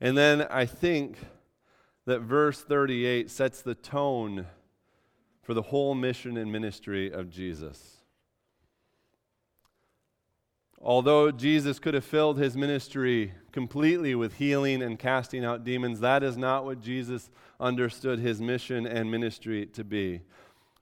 And 0.00 0.16
then 0.16 0.46
I 0.50 0.64
think 0.64 1.18
that 2.06 2.20
verse 2.20 2.62
38 2.62 3.30
sets 3.30 3.60
the 3.60 3.74
tone 3.74 4.46
for 5.42 5.52
the 5.52 5.62
whole 5.62 5.94
mission 5.94 6.36
and 6.36 6.50
ministry 6.50 7.12
of 7.12 7.28
Jesus. 7.30 7.95
Although 10.80 11.30
Jesus 11.32 11.78
could 11.78 11.94
have 11.94 12.04
filled 12.04 12.38
his 12.38 12.56
ministry 12.56 13.32
completely 13.50 14.14
with 14.14 14.34
healing 14.34 14.82
and 14.82 14.98
casting 14.98 15.44
out 15.44 15.64
demons, 15.64 16.00
that 16.00 16.22
is 16.22 16.36
not 16.36 16.64
what 16.64 16.80
Jesus 16.80 17.30
understood 17.58 18.18
his 18.18 18.40
mission 18.40 18.86
and 18.86 19.10
ministry 19.10 19.66
to 19.66 19.82
be. 19.82 20.20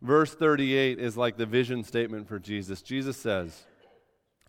Verse 0.03 0.35
38 0.35 0.99
is 0.99 1.17
like 1.17 1.37
the 1.37 1.47
vision 1.47 1.85
statement 1.85 2.29
for 2.29 2.39
Jesus. 2.39 2.83
Jesus 2.83 3.17
says, 3.17 3.65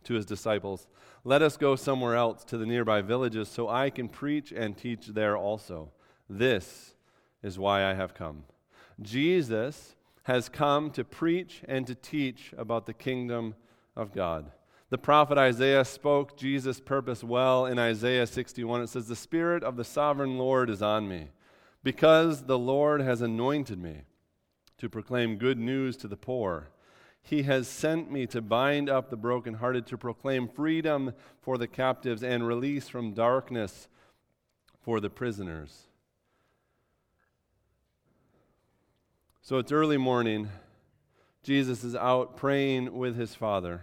to 0.05 0.13
his 0.13 0.25
disciples, 0.25 0.87
Let 1.23 1.41
us 1.41 1.57
go 1.57 1.75
somewhere 1.75 2.15
else 2.15 2.43
to 2.45 2.57
the 2.57 2.65
nearby 2.65 3.01
villages 3.01 3.49
so 3.49 3.67
I 3.67 3.89
can 3.89 4.07
preach 4.07 4.51
and 4.51 4.77
teach 4.77 5.07
there 5.07 5.35
also. 5.35 5.91
This 6.29 6.95
is 7.43 7.59
why 7.59 7.83
I 7.83 7.93
have 7.93 8.13
come. 8.13 8.43
Jesus 9.01 9.95
has 10.23 10.49
come 10.49 10.89
to 10.91 11.03
preach 11.03 11.61
and 11.67 11.85
to 11.85 11.93
teach 11.93 12.53
about 12.57 12.85
the 12.85 12.93
kingdom 12.93 13.55
of 13.95 14.13
God. 14.13 14.51
The 14.89 14.97
prophet 14.99 15.37
Isaiah 15.37 15.83
spoke 15.83 16.37
Jesus' 16.37 16.79
purpose 16.79 17.23
well 17.23 17.65
in 17.65 17.79
Isaiah 17.79 18.27
61. 18.27 18.83
It 18.83 18.89
says, 18.89 19.07
The 19.07 19.15
Spirit 19.15 19.63
of 19.63 19.77
the 19.77 19.83
sovereign 19.83 20.37
Lord 20.37 20.69
is 20.69 20.81
on 20.81 21.07
me, 21.07 21.29
because 21.83 22.43
the 22.43 22.59
Lord 22.59 23.01
has 23.01 23.21
anointed 23.21 23.81
me 23.81 24.01
to 24.77 24.89
proclaim 24.89 25.37
good 25.37 25.57
news 25.57 25.97
to 25.97 26.07
the 26.07 26.17
poor. 26.17 26.69
He 27.23 27.43
has 27.43 27.67
sent 27.67 28.11
me 28.11 28.27
to 28.27 28.41
bind 28.41 28.87
up 28.87 29.09
the 29.09 29.17
brokenhearted, 29.17 29.87
to 29.87 29.97
proclaim 29.97 30.47
freedom 30.47 31.13
for 31.41 31.57
the 31.57 31.67
captives 31.67 32.21
and 32.21 32.47
release 32.47 32.87
from 32.87 33.13
darkness 33.13 33.87
for 34.83 34.99
the 34.99 35.09
prisoners. 35.09 35.87
So 39.41 39.57
it's 39.57 39.71
early 39.71 39.97
morning. 39.97 40.49
Jesus 41.41 41.83
is 41.83 41.95
out 41.95 42.37
praying 42.37 42.95
with 42.95 43.15
his 43.15 43.33
Father. 43.33 43.81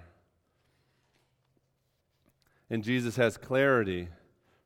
And 2.73 2.83
Jesus 2.83 3.17
has 3.17 3.37
clarity 3.37 4.09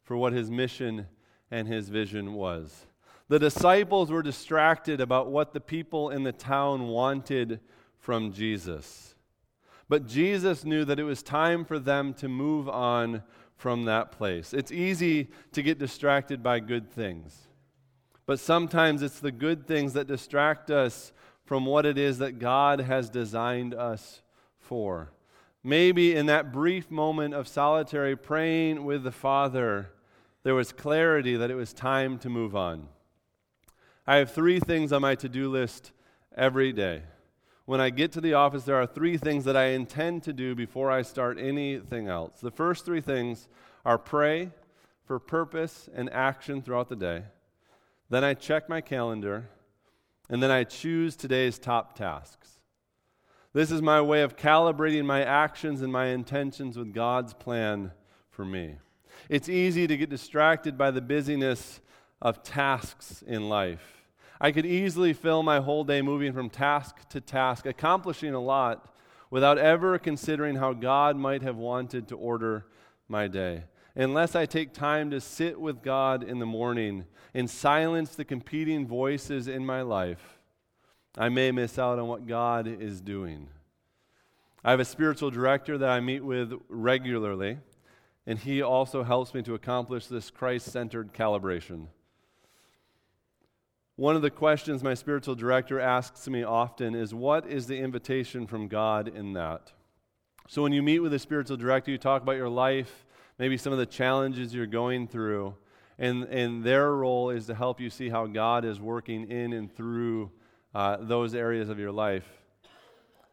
for 0.04 0.16
what 0.16 0.32
his 0.32 0.48
mission 0.48 1.08
and 1.50 1.66
his 1.66 1.88
vision 1.88 2.34
was. 2.34 2.86
The 3.26 3.40
disciples 3.40 4.12
were 4.12 4.22
distracted 4.22 5.00
about 5.00 5.32
what 5.32 5.52
the 5.52 5.60
people 5.60 6.10
in 6.10 6.22
the 6.22 6.30
town 6.30 6.86
wanted 6.86 7.58
from 7.98 8.32
Jesus. 8.32 9.16
But 9.88 10.06
Jesus 10.06 10.64
knew 10.64 10.84
that 10.84 11.00
it 11.00 11.02
was 11.02 11.20
time 11.20 11.64
for 11.64 11.80
them 11.80 12.14
to 12.14 12.28
move 12.28 12.68
on 12.68 13.24
from 13.56 13.86
that 13.86 14.12
place. 14.12 14.54
It's 14.54 14.70
easy 14.70 15.28
to 15.50 15.60
get 15.60 15.80
distracted 15.80 16.44
by 16.44 16.60
good 16.60 16.88
things, 16.88 17.48
but 18.24 18.38
sometimes 18.38 19.02
it's 19.02 19.18
the 19.18 19.32
good 19.32 19.66
things 19.66 19.94
that 19.94 20.06
distract 20.06 20.70
us 20.70 21.12
from 21.44 21.66
what 21.66 21.84
it 21.84 21.98
is 21.98 22.18
that 22.18 22.38
God 22.38 22.78
has 22.78 23.10
designed 23.10 23.74
us 23.74 24.22
for. 24.60 25.10
Maybe 25.66 26.14
in 26.14 26.26
that 26.26 26.52
brief 26.52 26.90
moment 26.90 27.34
of 27.34 27.48
solitary 27.48 28.16
praying 28.16 28.84
with 28.84 29.02
the 29.02 29.12
Father, 29.12 29.90
there 30.44 30.54
was 30.54 30.72
clarity 30.72 31.36
that 31.36 31.50
it 31.50 31.56
was 31.56 31.72
time 31.72 32.18
to 32.20 32.30
move 32.30 32.54
on. 32.54 32.88
I 34.06 34.16
have 34.16 34.30
three 34.30 34.60
things 34.60 34.92
on 34.92 35.02
my 35.02 35.14
to 35.16 35.28
do 35.28 35.50
list 35.50 35.92
every 36.36 36.72
day 36.72 37.02
when 37.66 37.80
I 37.80 37.90
get 37.90 38.12
to 38.12 38.20
the 38.20 38.34
office, 38.34 38.62
there 38.62 38.80
are 38.80 38.86
three 38.86 39.16
things 39.16 39.44
that 39.44 39.56
I 39.56 39.66
intend 39.66 40.22
to 40.22 40.32
do 40.32 40.54
before 40.54 40.90
I 40.90 41.02
start 41.02 41.36
anything 41.38 42.06
else. 42.06 42.38
The 42.40 42.52
first 42.52 42.84
three 42.84 43.00
things 43.00 43.48
are 43.84 43.98
pray 43.98 44.52
for 45.04 45.18
purpose 45.18 45.90
and 45.92 46.08
action 46.10 46.62
throughout 46.62 46.88
the 46.88 46.96
day. 46.96 47.24
Then 48.08 48.22
I 48.22 48.34
check 48.34 48.68
my 48.68 48.80
calendar, 48.80 49.48
and 50.28 50.40
then 50.40 50.50
I 50.50 50.62
choose 50.62 51.16
today's 51.16 51.58
top 51.58 51.96
tasks. 51.96 52.55
This 53.56 53.70
is 53.70 53.80
my 53.80 54.02
way 54.02 54.20
of 54.20 54.36
calibrating 54.36 55.06
my 55.06 55.24
actions 55.24 55.80
and 55.80 55.90
my 55.90 56.08
intentions 56.08 56.76
with 56.76 56.92
God's 56.92 57.32
plan 57.32 57.90
for 58.28 58.44
me. 58.44 58.74
It's 59.30 59.48
easy 59.48 59.86
to 59.86 59.96
get 59.96 60.10
distracted 60.10 60.76
by 60.76 60.90
the 60.90 61.00
busyness 61.00 61.80
of 62.20 62.42
tasks 62.42 63.24
in 63.26 63.48
life. 63.48 64.04
I 64.38 64.52
could 64.52 64.66
easily 64.66 65.14
fill 65.14 65.42
my 65.42 65.60
whole 65.60 65.84
day 65.84 66.02
moving 66.02 66.34
from 66.34 66.50
task 66.50 67.08
to 67.08 67.20
task, 67.22 67.64
accomplishing 67.64 68.34
a 68.34 68.42
lot 68.42 68.94
without 69.30 69.56
ever 69.56 69.98
considering 69.98 70.56
how 70.56 70.74
God 70.74 71.16
might 71.16 71.40
have 71.40 71.56
wanted 71.56 72.08
to 72.08 72.14
order 72.14 72.66
my 73.08 73.26
day. 73.26 73.64
Unless 73.94 74.36
I 74.36 74.44
take 74.44 74.74
time 74.74 75.10
to 75.12 75.18
sit 75.18 75.58
with 75.58 75.82
God 75.82 76.22
in 76.22 76.40
the 76.40 76.44
morning 76.44 77.06
and 77.32 77.48
silence 77.48 78.16
the 78.16 78.24
competing 78.26 78.86
voices 78.86 79.48
in 79.48 79.64
my 79.64 79.80
life, 79.80 80.35
I 81.16 81.30
may 81.30 81.50
miss 81.50 81.78
out 81.78 81.98
on 81.98 82.08
what 82.08 82.26
God 82.26 82.66
is 82.66 83.00
doing. 83.00 83.48
I 84.62 84.70
have 84.70 84.80
a 84.80 84.84
spiritual 84.84 85.30
director 85.30 85.78
that 85.78 85.88
I 85.88 86.00
meet 86.00 86.24
with 86.24 86.52
regularly, 86.68 87.58
and 88.26 88.38
he 88.38 88.60
also 88.60 89.02
helps 89.02 89.32
me 89.32 89.42
to 89.42 89.54
accomplish 89.54 90.06
this 90.06 90.30
Christ 90.30 90.70
centered 90.70 91.14
calibration. 91.14 91.86
One 93.94 94.14
of 94.14 94.20
the 94.20 94.30
questions 94.30 94.82
my 94.82 94.92
spiritual 94.92 95.36
director 95.36 95.80
asks 95.80 96.28
me 96.28 96.42
often 96.42 96.94
is 96.94 97.14
what 97.14 97.46
is 97.46 97.66
the 97.66 97.78
invitation 97.78 98.46
from 98.46 98.68
God 98.68 99.08
in 99.08 99.32
that? 99.32 99.72
So 100.48 100.62
when 100.62 100.72
you 100.72 100.82
meet 100.82 100.98
with 100.98 101.14
a 101.14 101.18
spiritual 101.18 101.56
director, 101.56 101.90
you 101.90 101.96
talk 101.96 102.22
about 102.22 102.36
your 102.36 102.50
life, 102.50 103.06
maybe 103.38 103.56
some 103.56 103.72
of 103.72 103.78
the 103.78 103.86
challenges 103.86 104.54
you're 104.54 104.66
going 104.66 105.08
through, 105.08 105.54
and, 105.98 106.24
and 106.24 106.62
their 106.62 106.92
role 106.92 107.30
is 107.30 107.46
to 107.46 107.54
help 107.54 107.80
you 107.80 107.88
see 107.88 108.10
how 108.10 108.26
God 108.26 108.66
is 108.66 108.78
working 108.78 109.30
in 109.30 109.54
and 109.54 109.74
through 109.74 110.30
uh, 110.76 110.98
those 111.00 111.34
areas 111.34 111.70
of 111.70 111.78
your 111.78 111.90
life. 111.90 112.28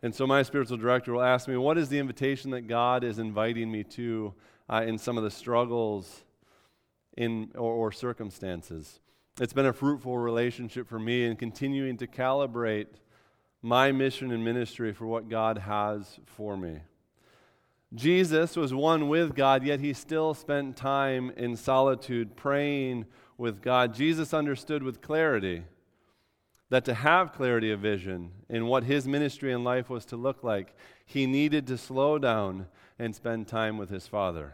And 0.01 0.15
so, 0.15 0.25
my 0.25 0.43
spiritual 0.43 0.77
director 0.77 1.11
will 1.11 1.21
ask 1.21 1.45
me, 1.45 1.57
What 1.57 1.77
is 1.77 1.89
the 1.89 1.99
invitation 1.99 2.51
that 2.51 2.69
God 2.69 3.03
is 3.03 3.19
inviting 3.19 3.69
me 3.69 3.83
to 3.83 4.33
uh, 4.69 4.85
in 4.87 4.97
some 4.97 5.17
of 5.17 5.25
the 5.25 5.29
struggles 5.29 6.23
in, 7.17 7.51
or, 7.55 7.73
or 7.73 7.91
circumstances? 7.91 9.01
It's 9.41 9.51
been 9.51 9.65
a 9.65 9.73
fruitful 9.73 10.17
relationship 10.17 10.87
for 10.87 10.99
me 10.99 11.25
in 11.25 11.35
continuing 11.35 11.97
to 11.97 12.07
calibrate 12.07 12.87
my 13.61 13.91
mission 13.91 14.31
and 14.31 14.45
ministry 14.45 14.93
for 14.93 15.05
what 15.05 15.27
God 15.27 15.57
has 15.57 16.19
for 16.25 16.55
me. 16.55 16.79
Jesus 17.93 18.55
was 18.55 18.73
one 18.73 19.09
with 19.09 19.35
God, 19.35 19.65
yet 19.65 19.81
he 19.81 19.91
still 19.91 20.33
spent 20.33 20.77
time 20.77 21.29
in 21.35 21.57
solitude 21.57 22.37
praying 22.37 23.05
with 23.37 23.61
God. 23.61 23.93
Jesus 23.93 24.33
understood 24.33 24.81
with 24.81 25.01
clarity 25.01 25.63
that 26.73 26.85
to 26.85 26.95
have 26.95 27.33
clarity 27.33 27.69
of 27.69 27.79
vision 27.79 28.31
in 28.49 28.65
what 28.65 28.83
his 28.83 29.07
ministry 29.07 29.53
and 29.53 29.63
life 29.63 29.91
was 29.91 30.05
to 30.05 30.15
look 30.15 30.43
like, 30.43 30.75
he 31.05 31.27
needed 31.27 31.67
to 31.67 31.77
slow 31.77 32.17
down 32.17 32.65
and 32.97 33.15
spend 33.15 33.47
time 33.47 33.77
with 33.77 33.91
his 33.91 34.07
Father. 34.07 34.53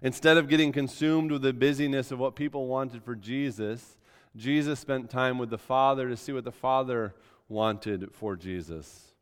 Instead 0.00 0.38
of 0.38 0.48
getting 0.48 0.72
consumed 0.72 1.30
with 1.30 1.42
the 1.42 1.52
busyness 1.52 2.10
of 2.10 2.18
what 2.18 2.34
people 2.34 2.68
wanted 2.68 3.04
for 3.04 3.14
Jesus, 3.14 3.98
Jesus 4.34 4.80
spent 4.80 5.10
time 5.10 5.36
with 5.36 5.50
the 5.50 5.58
Father 5.58 6.08
to 6.08 6.16
see 6.16 6.32
what 6.32 6.44
the 6.44 6.50
Father 6.50 7.14
wanted 7.50 8.08
for 8.14 8.34
Jesus. 8.34 9.12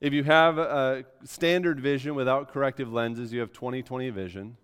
If 0.00 0.12
you 0.12 0.22
have 0.22 0.56
a 0.56 1.04
standard 1.24 1.80
vision 1.80 2.14
without 2.14 2.52
corrective 2.52 2.92
lenses, 2.92 3.32
you 3.32 3.40
have 3.40 3.52
20 3.52 3.82
20 3.82 4.10
vision. 4.10 4.56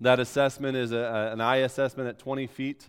That 0.00 0.20
assessment 0.20 0.78
is 0.78 0.90
a, 0.92 1.28
an 1.34 1.42
eye 1.42 1.56
assessment 1.56 2.08
at 2.08 2.18
20 2.18 2.46
feet. 2.46 2.88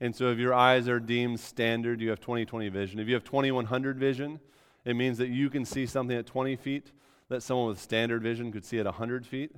And 0.00 0.14
so 0.14 0.30
if 0.30 0.38
your 0.38 0.54
eyes 0.54 0.88
are 0.88 1.00
deemed 1.00 1.40
standard, 1.40 2.00
you 2.00 2.10
have 2.10 2.20
20 2.20 2.44
20 2.44 2.68
vision. 2.68 3.00
If 3.00 3.08
you 3.08 3.14
have 3.14 3.24
2100 3.24 3.98
vision, 3.98 4.40
it 4.84 4.94
means 4.94 5.18
that 5.18 5.28
you 5.28 5.50
can 5.50 5.64
see 5.64 5.86
something 5.86 6.16
at 6.16 6.26
20 6.26 6.56
feet 6.56 6.92
that 7.28 7.42
someone 7.42 7.68
with 7.68 7.80
standard 7.80 8.22
vision 8.22 8.52
could 8.52 8.64
see 8.64 8.78
at 8.78 8.86
100 8.86 9.26
feet. 9.26 9.54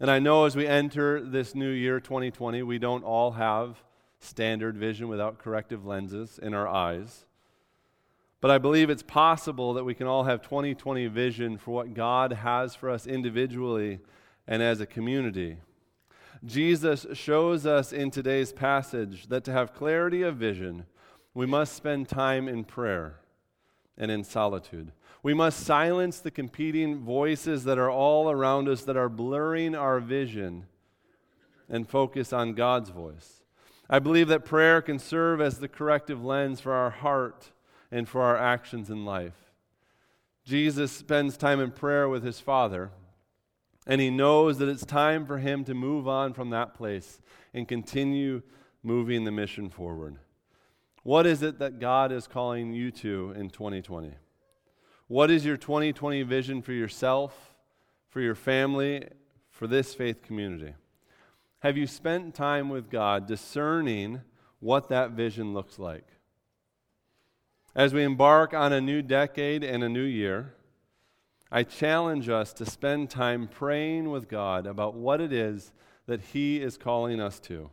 And 0.00 0.10
I 0.10 0.18
know 0.18 0.44
as 0.44 0.54
we 0.54 0.66
enter 0.66 1.20
this 1.20 1.54
new 1.54 1.70
year, 1.70 1.98
2020, 2.00 2.62
we 2.62 2.78
don't 2.78 3.02
all 3.02 3.32
have 3.32 3.82
standard 4.20 4.76
vision 4.76 5.08
without 5.08 5.38
corrective 5.38 5.84
lenses 5.84 6.38
in 6.40 6.54
our 6.54 6.68
eyes. 6.68 7.26
But 8.40 8.52
I 8.52 8.58
believe 8.58 8.88
it's 8.88 9.02
possible 9.02 9.74
that 9.74 9.84
we 9.84 9.94
can 9.94 10.06
all 10.06 10.24
have 10.24 10.42
2020 10.42 11.08
vision 11.08 11.58
for 11.58 11.72
what 11.72 11.94
God 11.94 12.32
has 12.32 12.74
for 12.74 12.88
us 12.88 13.06
individually 13.06 13.98
and 14.46 14.62
as 14.62 14.80
a 14.80 14.86
community. 14.86 15.58
Jesus 16.44 17.06
shows 17.14 17.66
us 17.66 17.92
in 17.92 18.10
today's 18.10 18.52
passage 18.52 19.26
that 19.28 19.44
to 19.44 19.52
have 19.52 19.74
clarity 19.74 20.22
of 20.22 20.36
vision, 20.36 20.86
we 21.34 21.46
must 21.46 21.74
spend 21.74 22.08
time 22.08 22.48
in 22.48 22.64
prayer 22.64 23.16
and 23.96 24.10
in 24.10 24.24
solitude. 24.24 24.92
We 25.22 25.34
must 25.34 25.60
silence 25.60 26.20
the 26.20 26.30
competing 26.30 27.00
voices 27.00 27.64
that 27.64 27.78
are 27.78 27.90
all 27.90 28.30
around 28.30 28.68
us 28.68 28.82
that 28.84 28.96
are 28.96 29.08
blurring 29.08 29.74
our 29.74 29.98
vision 29.98 30.66
and 31.68 31.88
focus 31.88 32.32
on 32.32 32.54
God's 32.54 32.90
voice. 32.90 33.42
I 33.90 33.98
believe 33.98 34.28
that 34.28 34.44
prayer 34.44 34.80
can 34.80 34.98
serve 34.98 35.40
as 35.40 35.58
the 35.58 35.68
corrective 35.68 36.24
lens 36.24 36.60
for 36.60 36.72
our 36.72 36.90
heart 36.90 37.50
and 37.90 38.08
for 38.08 38.22
our 38.22 38.36
actions 38.36 38.90
in 38.90 39.04
life. 39.04 39.52
Jesus 40.44 40.92
spends 40.92 41.36
time 41.36 41.60
in 41.60 41.70
prayer 41.70 42.08
with 42.08 42.22
his 42.22 42.40
Father, 42.40 42.90
and 43.88 44.02
he 44.02 44.10
knows 44.10 44.58
that 44.58 44.68
it's 44.68 44.84
time 44.84 45.24
for 45.24 45.38
him 45.38 45.64
to 45.64 45.74
move 45.74 46.06
on 46.06 46.34
from 46.34 46.50
that 46.50 46.74
place 46.74 47.20
and 47.54 47.66
continue 47.66 48.42
moving 48.82 49.24
the 49.24 49.32
mission 49.32 49.70
forward. 49.70 50.18
What 51.02 51.26
is 51.26 51.42
it 51.42 51.58
that 51.58 51.80
God 51.80 52.12
is 52.12 52.26
calling 52.26 52.74
you 52.74 52.90
to 52.92 53.32
in 53.34 53.48
2020? 53.48 54.12
What 55.06 55.30
is 55.30 55.46
your 55.46 55.56
2020 55.56 56.22
vision 56.22 56.60
for 56.60 56.72
yourself, 56.72 57.54
for 58.10 58.20
your 58.20 58.34
family, 58.34 59.08
for 59.48 59.66
this 59.66 59.94
faith 59.94 60.20
community? 60.20 60.74
Have 61.60 61.78
you 61.78 61.86
spent 61.86 62.34
time 62.34 62.68
with 62.68 62.90
God 62.90 63.26
discerning 63.26 64.20
what 64.60 64.90
that 64.90 65.12
vision 65.12 65.54
looks 65.54 65.78
like? 65.78 66.06
As 67.74 67.94
we 67.94 68.02
embark 68.02 68.52
on 68.52 68.72
a 68.72 68.80
new 68.80 69.00
decade 69.00 69.64
and 69.64 69.82
a 69.82 69.88
new 69.88 70.02
year, 70.02 70.52
I 71.50 71.62
challenge 71.62 72.28
us 72.28 72.52
to 72.54 72.66
spend 72.66 73.08
time 73.08 73.48
praying 73.48 74.10
with 74.10 74.28
God 74.28 74.66
about 74.66 74.94
what 74.94 75.20
it 75.20 75.32
is 75.32 75.72
that 76.06 76.20
He 76.20 76.60
is 76.60 76.76
calling 76.76 77.20
us 77.20 77.40
to. 77.40 77.70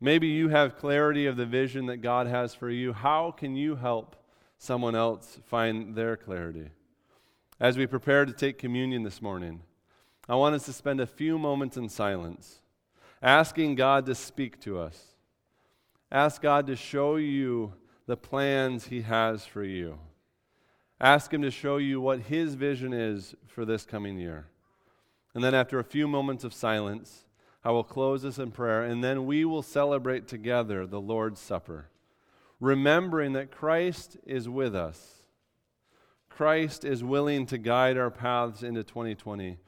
Maybe 0.00 0.28
you 0.28 0.48
have 0.50 0.76
clarity 0.76 1.26
of 1.26 1.36
the 1.36 1.46
vision 1.46 1.86
that 1.86 1.98
God 1.98 2.26
has 2.26 2.54
for 2.54 2.70
you. 2.70 2.92
How 2.92 3.30
can 3.30 3.56
you 3.56 3.76
help 3.76 4.16
someone 4.58 4.94
else 4.94 5.38
find 5.46 5.94
their 5.94 6.16
clarity? 6.16 6.70
As 7.58 7.78
we 7.78 7.86
prepare 7.86 8.24
to 8.24 8.32
take 8.32 8.58
communion 8.58 9.02
this 9.02 9.22
morning, 9.22 9.62
I 10.28 10.34
want 10.34 10.54
us 10.54 10.66
to 10.66 10.72
spend 10.72 11.00
a 11.00 11.06
few 11.06 11.38
moments 11.38 11.76
in 11.76 11.88
silence, 11.88 12.60
asking 13.22 13.76
God 13.76 14.06
to 14.06 14.14
speak 14.14 14.60
to 14.60 14.78
us. 14.78 15.16
Ask 16.12 16.42
God 16.42 16.66
to 16.66 16.76
show 16.76 17.16
you 17.16 17.72
the 18.06 18.16
plans 18.16 18.86
He 18.86 19.02
has 19.02 19.44
for 19.44 19.64
you. 19.64 19.98
Ask 21.00 21.32
Him 21.32 21.42
to 21.42 21.50
show 21.50 21.76
you 21.76 22.00
what 22.00 22.20
His 22.20 22.54
vision 22.54 22.92
is 22.92 23.34
for 23.46 23.64
this 23.64 23.84
coming 23.84 24.18
year. 24.18 24.46
And 25.34 25.44
then, 25.44 25.54
after 25.54 25.78
a 25.78 25.84
few 25.84 26.08
moments 26.08 26.44
of 26.44 26.54
silence, 26.54 27.26
I 27.62 27.70
will 27.70 27.84
close 27.84 28.22
this 28.22 28.38
in 28.38 28.52
prayer, 28.52 28.82
and 28.82 29.04
then 29.04 29.26
we 29.26 29.44
will 29.44 29.62
celebrate 29.62 30.28
together 30.28 30.86
the 30.86 31.00
Lord's 31.00 31.40
Supper, 31.40 31.88
remembering 32.60 33.32
that 33.32 33.50
Christ 33.50 34.16
is 34.24 34.48
with 34.48 34.74
us. 34.74 35.26
Christ 36.30 36.84
is 36.84 37.02
willing 37.02 37.44
to 37.46 37.58
guide 37.58 37.98
our 37.98 38.10
paths 38.10 38.62
into 38.62 38.82
2020 38.82 39.58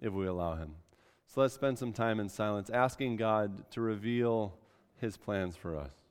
if 0.00 0.12
we 0.12 0.26
allow 0.26 0.56
Him. 0.56 0.74
So 1.26 1.40
let's 1.40 1.54
spend 1.54 1.78
some 1.78 1.92
time 1.92 2.20
in 2.20 2.28
silence 2.28 2.70
asking 2.70 3.16
God 3.16 3.70
to 3.70 3.80
reveal 3.80 4.58
His 5.00 5.16
plans 5.16 5.56
for 5.56 5.76
us. 5.76 6.03